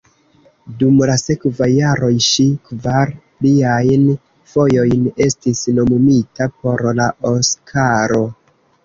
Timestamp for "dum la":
0.77-1.15